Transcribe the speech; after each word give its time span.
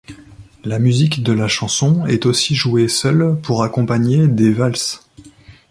La 0.63 0.79
musique 0.79 1.21
de 1.21 1.31
la 1.31 1.47
chanson 1.47 2.07
est 2.07 2.25
aussi 2.25 2.55
jouée 2.55 2.87
seule 2.87 3.39
pour 3.43 3.61
accompagner 3.63 4.27
des 4.27 4.51
valses. 4.51 5.07